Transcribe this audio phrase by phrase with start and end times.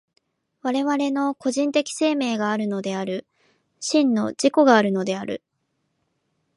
[0.63, 3.27] 我々の個人的生命があるのである、
[3.79, 5.43] 真の自己があるのである。